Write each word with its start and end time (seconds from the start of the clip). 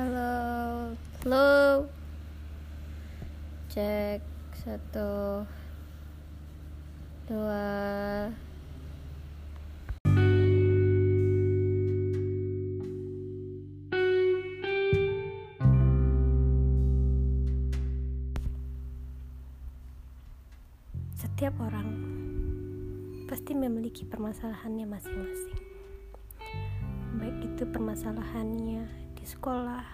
Halo, 0.00 0.96
halo. 1.20 1.84
Cek 3.68 4.24
satu, 4.56 5.44
dua. 7.28 7.68
Setiap 21.12 21.60
orang 21.60 21.88
pasti 23.28 23.52
memiliki 23.52 24.08
permasalahannya 24.08 24.88
masing-masing. 24.88 25.60
Baik 27.20 27.52
itu 27.52 27.68
permasalahannya 27.68 29.09
sekolah, 29.30 29.86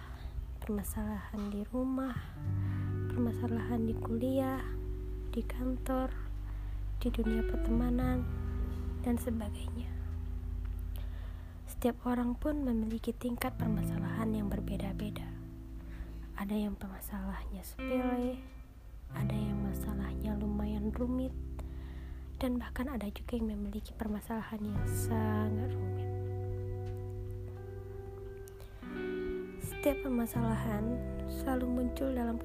permasalahan 0.65 1.53
di 1.53 1.61
rumah, 1.69 2.17
permasalahan 3.13 3.85
di 3.85 3.93
kuliah, 3.93 4.65
di 5.29 5.45
kantor, 5.45 6.09
di 6.97 7.13
dunia 7.13 7.45
pertemanan, 7.45 8.25
dan 9.05 9.21
sebagainya. 9.21 9.93
Setiap 11.69 12.09
orang 12.09 12.33
pun 12.33 12.65
memiliki 12.65 13.13
tingkat 13.13 13.53
permasalahan 13.61 14.33
yang 14.33 14.49
berbeda-beda. 14.49 15.29
Ada 16.41 16.57
yang 16.57 16.73
permasalahannya 16.73 17.61
sepele, 17.61 18.41
ada 19.13 19.37
yang 19.37 19.61
masalahnya 19.61 20.33
lumayan 20.41 20.89
rumit, 20.97 21.37
dan 22.41 22.57
bahkan 22.57 22.89
ada 22.89 23.05
juga 23.13 23.37
yang 23.37 23.53
memiliki 23.53 23.93
permasalahan 23.93 24.65
yang 24.65 24.81
sangat 24.89 25.69
rumit. 25.77 26.16
Setiap 29.87 30.03
permasalahan 30.03 30.99
selalu 31.31 31.71
muncul 31.71 32.11
dalam 32.11 32.43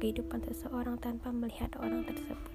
kehidupan 0.00 0.40
seseorang 0.40 0.96
tanpa 0.96 1.28
melihat 1.28 1.68
orang 1.84 2.00
tersebut. 2.00 2.48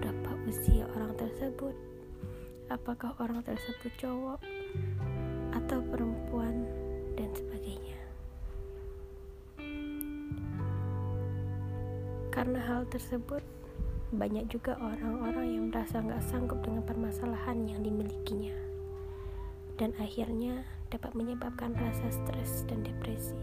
Berapa 0.00 0.30
usia 0.48 0.88
orang 0.96 1.12
tersebut? 1.20 1.76
Apakah 2.72 3.12
orang 3.20 3.44
tersebut 3.44 3.92
cowok 4.00 4.40
atau 5.52 5.84
perempuan 5.84 6.64
dan 7.12 7.28
sebagainya. 7.36 8.00
Karena 12.32 12.56
hal 12.64 12.88
tersebut, 12.88 13.44
banyak 14.16 14.48
juga 14.48 14.80
orang-orang 14.80 15.60
yang 15.60 15.64
merasa 15.68 16.00
nggak 16.00 16.24
sanggup 16.24 16.64
dengan 16.64 16.88
permasalahan 16.88 17.68
yang 17.68 17.84
dimilikinya, 17.84 18.56
dan 19.76 19.92
akhirnya 20.00 20.64
dapat 20.90 21.12
menyebabkan 21.18 21.74
rasa 21.74 22.08
stres 22.10 22.62
dan 22.70 22.86
depresi. 22.86 23.34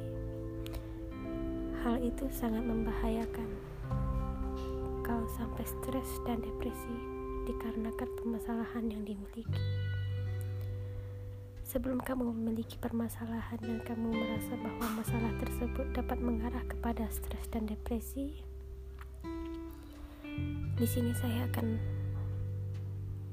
Hal 1.83 1.99
itu 1.99 2.27
sangat 2.31 2.63
membahayakan 2.63 3.49
kalau 5.03 5.27
sampai 5.35 5.67
stres 5.67 6.07
dan 6.23 6.39
depresi 6.39 6.95
dikarenakan 7.43 8.07
permasalahan 8.23 8.87
yang 8.87 9.03
dimiliki. 9.03 9.43
Sebelum 11.67 11.99
kamu 11.99 12.31
memiliki 12.31 12.79
permasalahan 12.79 13.59
dan 13.59 13.81
kamu 13.83 14.13
merasa 14.13 14.53
bahwa 14.61 15.03
masalah 15.03 15.31
tersebut 15.41 15.85
dapat 15.91 16.21
mengarah 16.21 16.63
kepada 16.69 17.09
stres 17.11 17.49
dan 17.51 17.67
depresi, 17.67 18.45
di 20.77 20.85
sini 20.87 21.11
saya 21.17 21.49
akan 21.51 21.81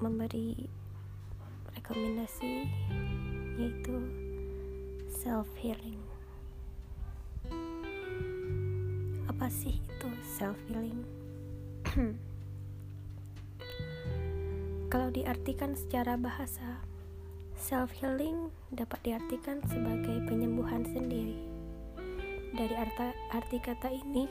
memberi 0.00 0.56
rekomendasi 1.77 2.64
yaitu 3.59 3.97
self 5.11 5.48
healing. 5.59 5.98
Apa 9.27 9.51
sih 9.51 9.81
itu 9.81 10.09
self 10.23 10.59
healing? 10.69 11.03
Kalau 14.91 15.06
diartikan 15.15 15.78
secara 15.78 16.19
bahasa, 16.19 16.83
self 17.55 17.94
healing 17.94 18.50
dapat 18.75 18.99
diartikan 19.06 19.62
sebagai 19.71 20.27
penyembuhan 20.27 20.83
sendiri. 20.83 21.39
Dari 22.50 22.75
arti, 22.75 23.15
arti 23.31 23.59
kata 23.62 23.87
ini, 23.94 24.27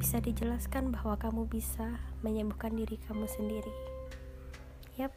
bisa 0.00 0.16
dijelaskan 0.16 0.88
bahwa 0.96 1.20
kamu 1.20 1.44
bisa 1.44 2.00
menyembuhkan 2.24 2.72
diri 2.72 2.96
kamu 3.04 3.28
sendiri. 3.28 3.74
Yap, 4.96 5.12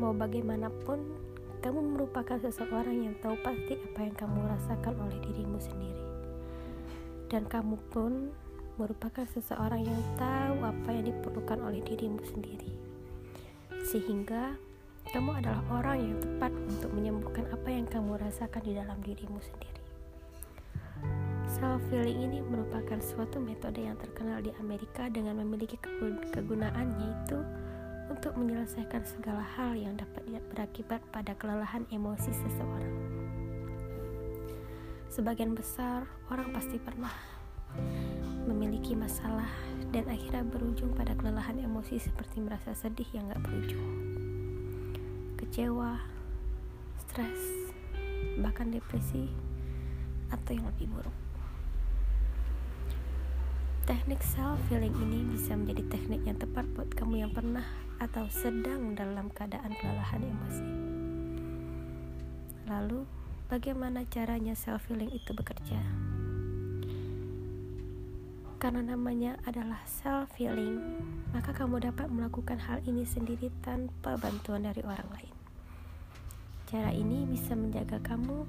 mau 0.00 0.16
bagaimanapun, 0.16 1.04
kamu 1.60 1.96
merupakan 1.96 2.40
seseorang 2.40 3.04
yang 3.04 3.14
tahu 3.20 3.36
pasti 3.44 3.76
apa 3.76 4.00
yang 4.00 4.16
kamu 4.16 4.38
rasakan 4.48 4.94
oleh 4.96 5.18
dirimu 5.20 5.60
sendiri, 5.60 6.06
dan 7.28 7.44
kamu 7.44 7.76
pun 7.92 8.32
merupakan 8.80 9.28
seseorang 9.28 9.84
yang 9.84 10.02
tahu 10.16 10.56
apa 10.64 10.88
yang 10.88 11.04
diperlukan 11.12 11.60
oleh 11.60 11.84
dirimu 11.84 12.24
sendiri, 12.24 12.72
sehingga 13.92 14.56
kamu 15.12 15.44
adalah 15.44 15.60
orang 15.68 16.00
yang 16.00 16.16
tepat 16.16 16.52
untuk 16.64 16.90
menyembuhkan 16.96 17.44
apa 17.52 17.68
yang 17.68 17.84
kamu 17.84 18.16
rasakan 18.16 18.62
di 18.64 18.72
dalam 18.80 18.96
dirimu 19.04 19.40
sendiri. 19.44 19.82
Self 21.60 21.84
healing 21.92 22.24
ini 22.24 22.38
merupakan 22.40 22.96
suatu 23.04 23.36
metode 23.36 23.84
yang 23.84 24.00
terkenal 24.00 24.40
di 24.40 24.48
Amerika 24.62 25.12
dengan 25.12 25.44
memiliki 25.44 25.76
kegunaan 26.32 26.88
yaitu 26.96 27.36
untuk 28.10 28.34
menyelesaikan 28.34 29.06
segala 29.06 29.46
hal 29.54 29.78
yang 29.78 29.94
dapat 29.94 30.26
berakibat 30.50 30.98
pada 31.14 31.32
kelelahan 31.38 31.86
emosi 31.94 32.34
seseorang. 32.34 32.96
Sebagian 35.06 35.54
besar 35.54 36.04
orang 36.26 36.50
pasti 36.50 36.82
pernah 36.82 37.14
memiliki 38.50 38.98
masalah 38.98 39.46
dan 39.94 40.10
akhirnya 40.10 40.42
berujung 40.42 40.90
pada 40.98 41.14
kelelahan 41.14 41.62
emosi 41.62 42.02
seperti 42.02 42.42
merasa 42.42 42.74
sedih 42.74 43.06
yang 43.14 43.30
gak 43.30 43.42
berujung, 43.46 43.90
kecewa, 45.38 46.02
stres, 47.06 47.42
bahkan 48.42 48.74
depresi, 48.74 49.30
atau 50.34 50.50
yang 50.50 50.66
lebih 50.66 50.90
buruk. 50.90 51.16
Teknik 53.86 54.22
self 54.22 54.58
healing 54.70 54.94
ini 54.94 55.26
bisa 55.34 55.58
menjadi 55.58 55.82
teknik 55.90 56.22
yang 56.22 56.38
tepat 56.38 56.62
buat 56.78 56.90
kamu 56.94 57.26
yang 57.26 57.32
pernah 57.34 57.66
atau 58.00 58.24
sedang 58.32 58.96
dalam 58.96 59.28
keadaan 59.28 59.76
kelelahan 59.76 60.24
emosi. 60.24 60.68
Lalu, 62.64 63.04
bagaimana 63.52 64.08
caranya 64.08 64.56
self 64.56 64.88
healing 64.88 65.12
itu 65.12 65.36
bekerja? 65.36 65.78
Karena 68.60 68.92
namanya 68.92 69.36
adalah 69.44 69.80
self 69.84 70.32
healing, 70.40 70.80
maka 71.32 71.52
kamu 71.52 71.80
dapat 71.80 72.08
melakukan 72.08 72.60
hal 72.60 72.80
ini 72.88 73.04
sendiri 73.04 73.52
tanpa 73.60 74.16
bantuan 74.16 74.64
dari 74.64 74.80
orang 74.84 75.08
lain. 75.16 75.34
Cara 76.68 76.92
ini 76.92 77.24
bisa 77.28 77.56
menjaga 77.56 78.00
kamu 78.00 78.44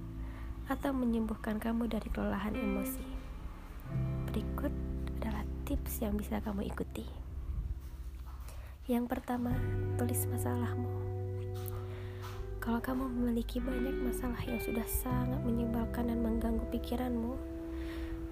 atau 0.67 0.91
menyembuhkan 0.95 1.59
kamu 1.59 1.91
dari 1.91 2.07
kelelahan 2.11 2.55
emosi. 2.55 3.07
Berikut 4.31 4.71
adalah 5.19 5.43
tips 5.67 6.03
yang 6.03 6.15
bisa 6.15 6.39
kamu 6.43 6.67
ikuti. 6.67 7.20
Yang 8.89 9.13
pertama, 9.13 9.53
tulis 10.01 10.25
masalahmu. 10.25 10.89
Kalau 12.57 12.81
kamu 12.81 13.13
memiliki 13.13 13.61
banyak 13.61 13.93
masalah 13.93 14.41
yang 14.41 14.57
sudah 14.57 14.85
sangat 14.89 15.37
menyebalkan 15.45 16.09
dan 16.09 16.17
mengganggu 16.17 16.65
pikiranmu, 16.73 17.37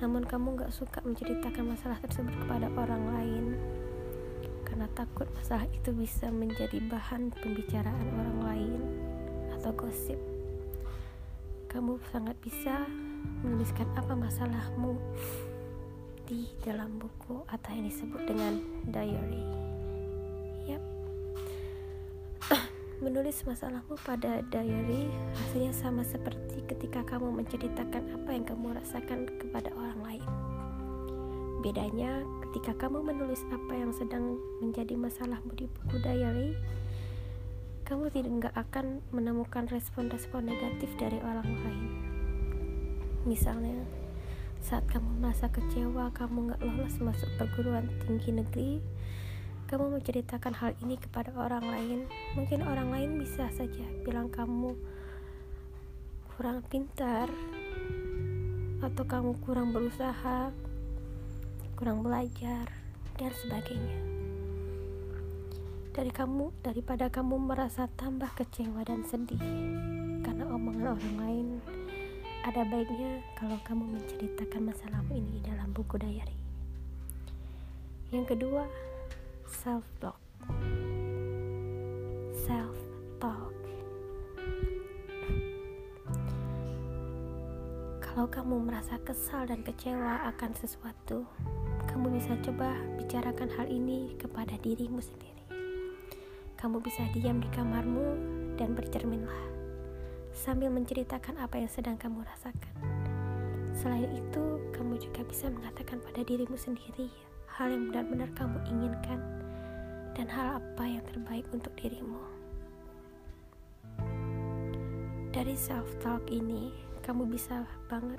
namun 0.01 0.25
kamu 0.25 0.57
gak 0.57 0.73
suka 0.73 1.05
menceritakan 1.05 1.69
masalah 1.69 2.01
tersebut 2.01 2.33
kepada 2.33 2.65
orang 2.81 3.03
lain, 3.13 3.45
karena 4.65 4.89
takut 4.97 5.29
masalah 5.37 5.69
itu 5.69 5.93
bisa 5.93 6.33
menjadi 6.33 6.81
bahan 6.81 7.29
pembicaraan 7.29 8.09
orang 8.17 8.39
lain 8.41 8.81
atau 9.53 9.69
gosip. 9.77 10.17
Kamu 11.69 12.01
sangat 12.09 12.33
bisa 12.41 12.89
menuliskan 13.45 13.85
apa 13.93 14.17
masalahmu 14.17 14.97
di 16.25 16.49
dalam 16.65 16.97
buku 16.97 17.45
atau 17.45 17.69
yang 17.69 17.85
disebut 17.85 18.25
dengan 18.25 18.57
diary. 18.89 19.68
Menulis 23.09 23.41
masalahmu 23.41 23.97
pada 24.05 24.45
diary 24.53 25.09
hasilnya 25.33 25.73
sama 25.73 26.05
seperti 26.05 26.61
ketika 26.69 27.01
kamu 27.01 27.41
menceritakan 27.41 28.05
apa 28.05 28.29
yang 28.29 28.45
kamu 28.45 28.77
rasakan 28.77 29.25
kepada 29.41 29.73
orang 29.73 29.97
lain. 30.05 30.25
Bedanya 31.65 32.21
ketika 32.45 32.85
kamu 32.85 33.01
menulis 33.01 33.41
apa 33.49 33.73
yang 33.73 33.89
sedang 33.97 34.37
menjadi 34.61 34.93
masalahmu 34.93 35.49
di 35.57 35.65
buku 35.65 35.97
diary, 36.05 36.53
kamu 37.81 38.13
tidak 38.13 38.53
akan 38.53 39.01
menemukan 39.09 39.65
respon-respon 39.73 40.45
negatif 40.45 40.93
dari 41.01 41.17
orang 41.25 41.49
lain. 41.49 41.89
Misalnya, 43.25 43.89
saat 44.61 44.85
kamu 44.85 45.17
merasa 45.17 45.49
kecewa, 45.49 46.13
kamu 46.13 46.53
gak 46.53 46.61
lolos 46.61 47.01
masuk 47.01 47.29
perguruan 47.41 47.89
tinggi 48.05 48.37
negeri, 48.37 48.85
kamu 49.69 50.01
menceritakan 50.01 50.57
hal 50.57 50.73
ini 50.81 50.97
kepada 50.97 51.29
orang 51.37 51.61
lain. 51.61 51.99
Mungkin 52.33 52.65
orang 52.65 52.89
lain 52.89 53.21
bisa 53.21 53.45
saja 53.53 53.85
bilang 54.01 54.33
kamu 54.33 54.73
kurang 56.33 56.65
pintar, 56.65 57.29
atau 58.81 59.03
kamu 59.05 59.37
kurang 59.45 59.69
berusaha, 59.69 60.49
kurang 61.77 62.01
belajar, 62.01 62.65
dan 63.21 63.31
sebagainya. 63.45 63.99
Dari 65.93 66.09
kamu, 66.09 66.49
daripada 66.65 67.11
kamu 67.11 67.37
merasa 67.37 67.91
tambah 67.93 68.31
kecewa 68.39 68.81
dan 68.87 69.05
sedih 69.05 69.37
karena 70.25 70.49
omongan 70.49 70.97
orang 70.97 71.15
lain, 71.21 71.47
ada 72.41 72.65
baiknya 72.65 73.21
kalau 73.37 73.59
kamu 73.67 73.99
menceritakan 73.99 74.73
masalahmu 74.73 75.13
ini 75.13 75.43
dalam 75.45 75.69
buku 75.75 75.99
diary. 75.99 76.39
Yang 78.09 78.33
kedua, 78.33 78.65
self 79.49 79.81
talk. 79.97 80.21
Self 82.45 82.77
talk. 83.17 83.53
Kalau 87.97 88.29
kamu 88.29 88.69
merasa 88.69 89.01
kesal 89.01 89.49
dan 89.49 89.65
kecewa 89.65 90.29
akan 90.29 90.53
sesuatu, 90.53 91.25
kamu 91.89 92.21
bisa 92.21 92.37
coba 92.45 92.77
bicarakan 93.01 93.49
hal 93.57 93.65
ini 93.65 94.13
kepada 94.21 94.53
dirimu 94.61 95.01
sendiri. 95.01 95.43
Kamu 96.61 96.77
bisa 96.85 97.01
diam 97.17 97.41
di 97.41 97.49
kamarmu 97.49 98.07
dan 98.53 98.77
bercerminlah 98.77 99.49
sambil 100.29 100.69
menceritakan 100.69 101.41
apa 101.41 101.57
yang 101.57 101.71
sedang 101.71 101.97
kamu 101.97 102.21
rasakan. 102.21 102.73
Selain 103.73 104.11
itu, 104.13 104.45
kamu 104.75 104.99
juga 104.99 105.23
bisa 105.25 105.47
mengatakan 105.49 106.03
pada 106.03 106.21
dirimu 106.21 106.59
sendiri 106.59 107.28
hal 107.59 107.75
yang 107.75 107.91
benar-benar 107.91 108.31
kamu 108.39 108.55
inginkan 108.71 109.19
dan 110.15 110.31
hal 110.31 110.63
apa 110.63 110.83
yang 110.87 111.03
terbaik 111.11 111.43
untuk 111.51 111.75
dirimu. 111.75 112.23
Dari 115.35 115.59
self-talk 115.59 116.23
ini, 116.31 116.71
kamu 117.03 117.27
bisa 117.27 117.67
banget 117.91 118.15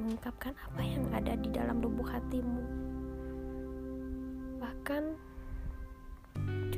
mengungkapkan 0.00 0.56
apa 0.56 0.80
yang 0.80 1.04
ada 1.12 1.36
di 1.36 1.52
dalam 1.52 1.84
lubuk 1.84 2.08
hatimu. 2.08 2.64
Bahkan 4.64 5.04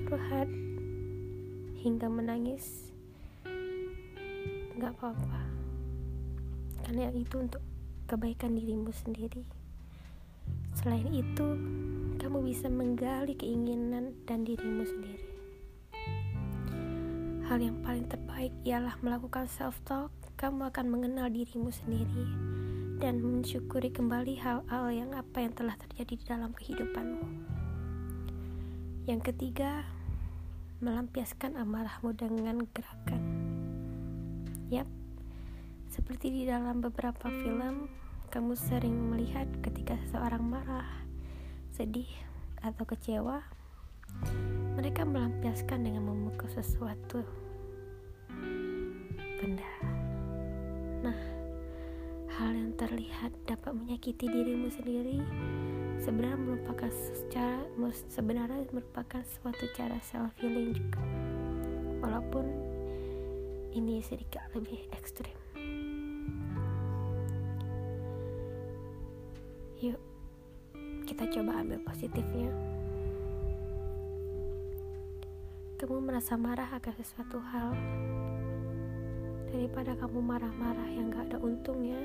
curhat 0.02 0.50
hingga 1.78 2.10
menangis 2.10 2.90
nggak 4.74 4.90
apa-apa 4.98 5.42
karena 6.82 7.14
itu 7.14 7.38
untuk 7.38 7.62
kebaikan 8.10 8.58
dirimu 8.58 8.90
sendiri 8.90 9.61
selain 10.76 11.08
itu 11.12 11.48
kamu 12.22 12.38
bisa 12.46 12.70
menggali 12.70 13.34
keinginan 13.34 14.14
dan 14.24 14.46
dirimu 14.46 14.86
sendiri. 14.86 15.28
Hal 17.50 17.58
yang 17.60 17.82
paling 17.84 18.06
terbaik 18.08 18.54
ialah 18.64 18.96
melakukan 19.04 19.44
self 19.50 19.76
talk 19.84 20.08
kamu 20.40 20.72
akan 20.72 20.86
mengenal 20.88 21.28
dirimu 21.30 21.70
sendiri 21.70 22.26
dan 23.02 23.22
mensyukuri 23.22 23.90
kembali 23.90 24.38
hal-hal 24.38 24.86
yang 24.90 25.10
apa 25.14 25.42
yang 25.42 25.54
telah 25.54 25.74
terjadi 25.74 26.14
di 26.18 26.24
dalam 26.26 26.50
kehidupanmu. 26.54 27.26
Yang 29.10 29.34
ketiga 29.34 29.86
melampiaskan 30.82 31.58
amarahmu 31.58 32.14
dengan 32.14 32.62
gerakan. 32.70 33.22
Yap, 34.70 34.86
seperti 35.90 36.30
di 36.30 36.42
dalam 36.46 36.82
beberapa 36.82 37.30
film, 37.30 37.86
kamu 38.32 38.56
sering 38.56 39.12
melihat 39.12 39.44
ketika 39.60 39.92
seseorang 40.08 40.40
marah, 40.40 40.88
sedih, 41.68 42.08
atau 42.64 42.88
kecewa, 42.88 43.44
mereka 44.72 45.04
melampiaskan 45.04 45.84
dengan 45.84 46.08
memukul 46.08 46.48
sesuatu 46.48 47.20
benda. 49.36 49.72
Nah, 51.04 51.20
hal 52.40 52.56
yang 52.56 52.72
terlihat 52.80 53.36
dapat 53.44 53.76
menyakiti 53.76 54.24
dirimu 54.24 54.72
sendiri 54.72 55.20
sebenarnya 56.00 56.40
merupakan 56.40 56.88
secara 56.88 57.60
sebenarnya 58.08 58.64
merupakan 58.72 59.20
suatu 59.28 59.68
cara 59.76 60.00
self 60.00 60.32
healing 60.40 60.72
juga. 60.72 61.04
Walaupun 62.00 62.48
ini 63.76 64.00
sedikit 64.00 64.40
lebih 64.56 64.88
ekstrim. 64.96 65.51
Yuk, 69.82 69.98
kita 71.10 71.26
coba 71.26 71.58
ambil 71.58 71.82
positifnya. 71.82 72.54
Kamu 75.82 75.98
merasa 76.06 76.38
marah 76.38 76.70
akan 76.70 76.94
sesuatu 76.94 77.42
hal 77.42 77.74
daripada 79.50 79.98
kamu 79.98 80.22
marah-marah 80.22 80.86
yang 80.86 81.10
gak 81.10 81.34
ada 81.34 81.38
untungnya. 81.42 81.98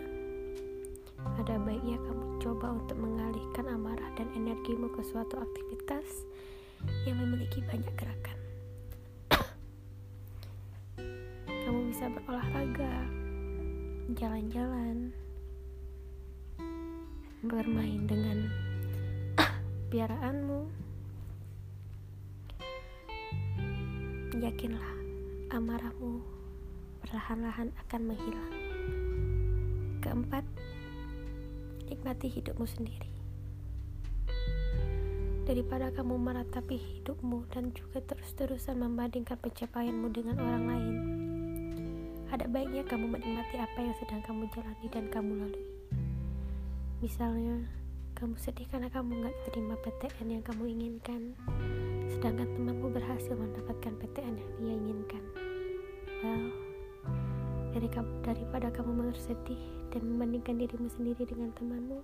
Ada 1.37 1.61
baiknya 1.61 2.01
kamu 2.01 2.41
coba 2.41 2.81
untuk 2.81 2.97
mengalihkan 2.97 3.69
amarah 3.69 4.09
dan 4.17 4.25
energimu 4.33 4.89
ke 4.97 5.05
suatu 5.05 5.37
aktivitas 5.37 6.25
yang 7.05 7.21
memiliki 7.21 7.61
banyak 7.69 7.93
gerakan. 7.93 8.37
bisa 11.97 12.13
berolahraga, 12.13 13.09
jalan-jalan, 14.13 15.09
bermain 17.45 18.09
dengan 18.09 18.49
piaraanmu. 19.93 20.65
Yakinlah, 24.37 24.89
amarahmu 25.53 26.21
perlahan-lahan 27.05 27.69
akan 27.85 28.01
menghilang. 28.09 28.53
Keempat, 30.01 30.45
nikmati 31.89 32.27
hidupmu 32.29 32.65
sendiri. 32.65 33.11
Daripada 35.45 35.93
kamu 35.93 36.19
meratapi 36.19 36.75
hidupmu 36.75 37.47
dan 37.53 37.71
juga 37.71 38.03
terus-terusan 38.03 38.81
membandingkan 38.81 39.39
pencapaianmu 39.39 40.09
dengan 40.11 40.35
orang 40.41 40.63
lain, 40.67 40.95
ada 42.33 42.45
baiknya 42.49 42.83
kamu 42.83 43.15
menikmati 43.15 43.55
apa 43.55 43.79
yang 43.79 43.95
sedang 44.01 44.21
kamu 44.27 44.43
jalani 44.51 44.87
dan 44.91 45.05
kamu 45.07 45.31
lalui. 45.47 45.67
Misalnya, 46.97 47.61
kamu 48.17 48.41
sedih 48.41 48.65
karena 48.73 48.89
kamu 48.89 49.21
gak 49.21 49.37
terima 49.45 49.77
PTN 49.85 50.33
yang 50.33 50.41
kamu 50.41 50.65
inginkan, 50.65 51.37
sedangkan 52.09 52.49
temanmu 52.57 52.89
berhasil 52.89 53.37
mendapatkan 53.37 53.93
PTN 54.01 54.33
yang 54.33 54.51
dia 54.57 54.73
inginkan. 54.73 55.21
Well, 56.25 56.49
dari 57.69 57.85
kamu, 57.85 58.09
daripada 58.25 58.73
kamu 58.73 59.13
bersedih 59.13 59.61
dan 59.93 60.09
membandingkan 60.09 60.57
dirimu 60.57 60.89
sendiri 60.89 61.29
dengan 61.29 61.53
temanmu, 61.53 62.01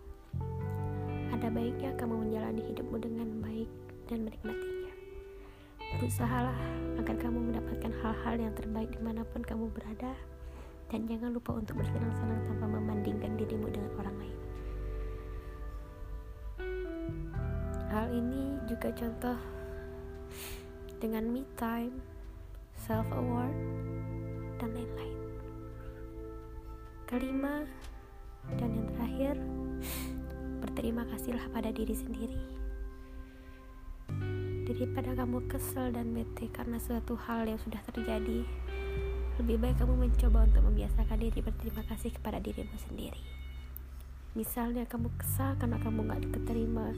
ada 1.33 1.49
baiknya 1.49 1.97
kamu 1.97 2.29
menjalani 2.29 2.61
hidupmu 2.61 2.97
dengan 3.01 3.41
baik 3.41 3.73
dan 4.05 4.29
menikmatinya. 4.29 4.93
Berusahalah 5.97 6.57
agar 7.01 7.17
kamu 7.17 7.49
mendapatkan 7.49 7.93
hal-hal 8.05 8.35
yang 8.37 8.53
terbaik 8.53 8.93
di 8.93 9.01
mana 9.01 9.25
pun 9.25 9.41
kamu 9.41 9.73
berada 9.73 10.13
dan 10.93 11.09
jangan 11.09 11.33
lupa 11.33 11.57
untuk 11.57 11.81
bersenang-senang 11.81 12.45
tanpa 12.45 12.69
membandingkan 12.69 13.33
dirimu 13.41 13.73
dengan 13.73 13.89
orang 13.97 14.17
lain. 14.21 14.42
Hal 17.93 18.09
ini 18.09 18.57
juga 18.65 18.89
contoh 18.89 19.37
dengan 20.97 21.29
me 21.29 21.45
time, 21.61 21.93
self 22.73 23.05
award, 23.13 23.53
dan 24.57 24.73
lain-lain. 24.73 25.19
Kelima 27.05 27.69
dan 28.57 28.73
yang 28.73 28.89
terakhir, 28.97 29.35
berterima 30.65 31.05
kasihlah 31.05 31.45
pada 31.53 31.69
diri 31.69 31.93
sendiri 31.93 32.41
daripada 34.65 35.13
kamu 35.13 35.45
kesel 35.45 35.93
dan 35.93 36.17
bete 36.17 36.49
karena 36.49 36.81
suatu 36.81 37.13
hal 37.13 37.45
yang 37.45 37.61
sudah 37.61 37.77
terjadi 37.93 38.41
lebih 39.37 39.57
baik 39.61 39.77
kamu 39.77 40.09
mencoba 40.09 40.49
untuk 40.49 40.65
membiasakan 40.65 41.19
diri 41.19 41.39
berterima 41.45 41.85
kasih 41.85 42.09
kepada 42.15 42.41
dirimu 42.41 42.73
sendiri 42.89 43.21
misalnya 44.33 44.87
kamu 44.89 45.13
kesal 45.19 45.53
karena 45.61 45.77
kamu 45.83 46.09
gak 46.09 46.25
keterima 46.31 46.89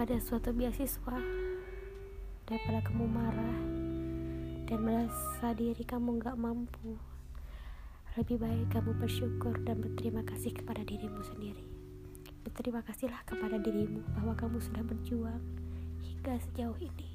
pada 0.00 0.16
suatu 0.16 0.56
beasiswa 0.56 1.20
daripada 2.48 2.80
kamu 2.88 3.04
marah 3.04 3.60
dan 4.64 4.80
merasa 4.80 5.52
diri 5.52 5.84
kamu 5.84 6.16
gak 6.16 6.40
mampu 6.40 6.96
lebih 8.16 8.40
baik 8.40 8.72
kamu 8.72 8.96
bersyukur 8.96 9.60
dan 9.60 9.84
berterima 9.84 10.24
kasih 10.24 10.56
kepada 10.56 10.80
dirimu 10.88 11.20
sendiri 11.20 11.60
berterima 12.48 12.80
kasihlah 12.80 13.20
kepada 13.28 13.60
dirimu 13.60 14.00
bahwa 14.16 14.32
kamu 14.40 14.56
sudah 14.64 14.80
berjuang 14.80 15.44
hingga 16.00 16.40
sejauh 16.48 16.76
ini. 16.80 17.12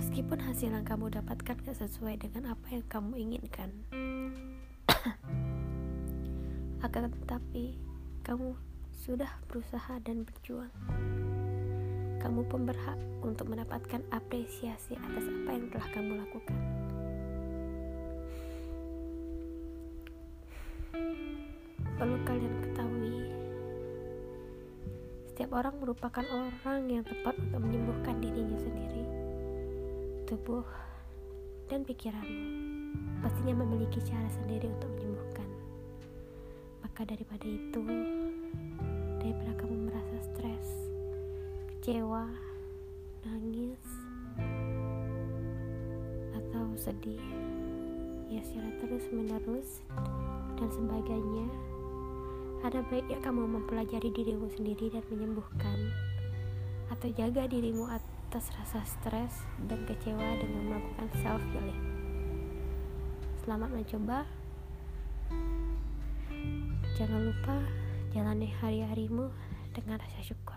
Meskipun 0.00 0.40
hasil 0.40 0.72
yang 0.72 0.88
kamu 0.88 1.12
dapatkan 1.12 1.56
gak 1.60 1.76
sesuai 1.76 2.16
dengan 2.16 2.56
apa 2.56 2.66
yang 2.72 2.84
kamu 2.88 3.12
inginkan, 3.20 3.68
akan 6.86 7.12
tetapi 7.12 7.76
kamu 8.24 8.56
sudah 8.98 9.30
berusaha 9.46 10.02
dan 10.02 10.26
berjuang. 10.26 10.74
Kamu 12.18 12.42
pun 12.50 12.66
berhak 12.66 12.98
untuk 13.22 13.46
mendapatkan 13.46 14.02
apresiasi 14.10 14.98
atas 14.98 15.24
apa 15.30 15.50
yang 15.54 15.66
telah 15.70 15.88
kamu 15.94 16.12
lakukan. 16.18 16.60
perlu 21.98 22.14
kalian 22.22 22.54
ketahui, 22.62 23.26
setiap 25.26 25.50
orang 25.50 25.74
merupakan 25.82 26.22
orang 26.30 26.86
yang 26.86 27.02
tepat 27.02 27.34
untuk 27.42 27.58
menyembuhkan 27.58 28.22
dirinya 28.22 28.54
sendiri. 28.54 29.02
Tubuh 30.30 30.62
dan 31.66 31.82
pikiranmu 31.82 32.38
pastinya 33.18 33.66
memiliki 33.66 33.98
cara 34.06 34.30
sendiri 34.30 34.70
untuk 34.70 34.94
menyembuhkan. 34.94 35.48
Maka 36.86 37.02
daripada 37.02 37.46
itu, 37.50 37.82
kecewa, 41.78 42.26
nangis, 43.22 43.78
atau 46.34 46.66
sedih, 46.74 47.22
ya 48.26 48.42
secara 48.42 48.66
terus 48.82 49.06
menerus 49.14 49.86
dan 50.58 50.66
sebagainya. 50.74 51.46
Ada 52.66 52.82
baiknya 52.90 53.22
kamu 53.22 53.46
mempelajari 53.46 54.10
dirimu 54.10 54.50
sendiri 54.58 54.90
dan 54.90 55.06
menyembuhkan 55.06 55.94
atau 56.90 57.14
jaga 57.14 57.46
dirimu 57.46 57.86
atas 57.86 58.50
rasa 58.58 58.82
stres 58.82 59.46
dan 59.70 59.78
kecewa 59.86 60.34
dengan 60.34 60.74
melakukan 60.74 61.08
self 61.22 61.42
healing 61.54 61.78
selamat 63.46 63.70
mencoba. 63.70 64.26
Jangan 66.98 67.20
lupa 67.22 67.56
jalani 68.10 68.50
hari-harimu 68.50 69.30
dengan 69.78 70.02
rasa 70.02 70.26
syukur 70.26 70.47